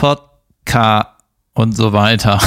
[0.00, 1.08] Podcast
[1.52, 2.40] und so weiter.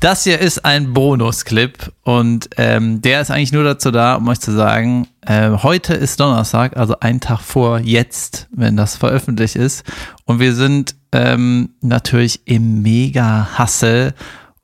[0.00, 4.40] Das hier ist ein Bonusclip und ähm, der ist eigentlich nur dazu da, um euch
[4.40, 9.84] zu sagen, äh, heute ist Donnerstag, also ein Tag vor jetzt, wenn das veröffentlicht ist.
[10.24, 14.14] Und wir sind ähm, natürlich im Mega-Hassel,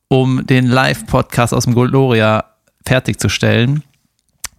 [0.08, 2.44] um den Live-Podcast aus dem Gloria
[2.86, 3.82] fertigzustellen.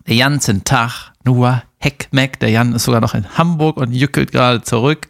[0.07, 2.39] Den ganzen Tag nur Heckmeck.
[2.41, 5.07] Der Jan ist sogar noch in Hamburg und jückelt gerade zurück.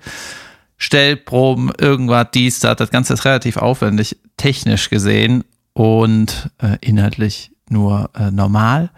[0.77, 2.77] Stellproben, irgendwas, dies, das.
[2.77, 5.43] Das Ganze ist relativ aufwendig, technisch gesehen
[5.73, 8.89] und äh, inhaltlich nur äh, normal.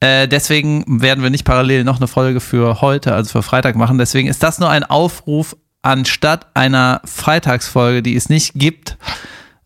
[0.00, 3.98] Äh, deswegen werden wir nicht parallel noch eine Folge für heute, also für Freitag machen.
[3.98, 8.96] Deswegen ist das nur ein Aufruf anstatt einer Freitagsfolge, die es nicht gibt.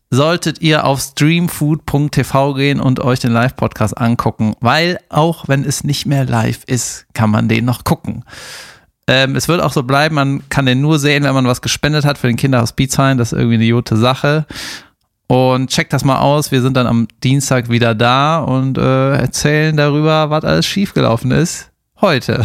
[0.09, 6.05] Solltet ihr auf streamfood.tv gehen und euch den Live-Podcast angucken, weil auch wenn es nicht
[6.05, 8.23] mehr live ist, kann man den noch gucken.
[9.07, 12.05] Ähm, es wird auch so bleiben, man kann den nur sehen, wenn man was gespendet
[12.05, 13.17] hat für den Kinderhaus Beatsheim.
[13.17, 14.45] Das ist irgendwie eine gute Sache.
[15.27, 16.51] Und checkt das mal aus.
[16.51, 21.71] Wir sind dann am Dienstag wieder da und äh, erzählen darüber, was alles schiefgelaufen ist.
[22.01, 22.43] Heute.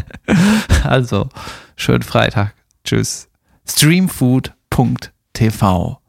[0.84, 1.28] also,
[1.76, 2.54] schönen Freitag.
[2.84, 3.28] Tschüss.
[3.66, 6.00] Streamfood.tv.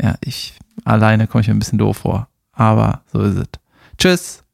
[0.00, 2.28] Ja, ich alleine komme ich mir ein bisschen doof vor.
[2.52, 3.48] Aber so ist es.
[3.98, 4.44] Tschüss.